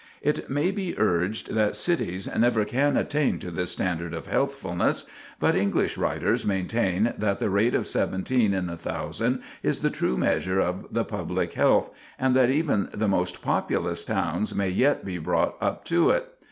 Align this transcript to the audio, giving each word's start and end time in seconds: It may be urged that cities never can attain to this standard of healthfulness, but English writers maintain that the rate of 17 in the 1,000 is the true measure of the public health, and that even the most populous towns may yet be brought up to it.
It 0.23 0.49
may 0.49 0.71
be 0.71 0.97
urged 0.97 1.53
that 1.53 1.75
cities 1.75 2.27
never 2.35 2.65
can 2.65 2.97
attain 2.97 3.37
to 3.37 3.51
this 3.51 3.69
standard 3.69 4.15
of 4.15 4.25
healthfulness, 4.25 5.05
but 5.39 5.55
English 5.55 5.95
writers 5.95 6.43
maintain 6.43 7.13
that 7.19 7.39
the 7.39 7.51
rate 7.51 7.75
of 7.75 7.85
17 7.85 8.51
in 8.51 8.65
the 8.65 8.71
1,000 8.71 9.43
is 9.61 9.81
the 9.81 9.91
true 9.91 10.17
measure 10.17 10.59
of 10.59 10.87
the 10.91 11.03
public 11.05 11.53
health, 11.53 11.91
and 12.17 12.35
that 12.35 12.49
even 12.49 12.89
the 12.91 13.07
most 13.07 13.43
populous 13.43 14.03
towns 14.03 14.55
may 14.55 14.69
yet 14.69 15.05
be 15.05 15.19
brought 15.19 15.55
up 15.61 15.85
to 15.85 16.09
it. 16.09 16.33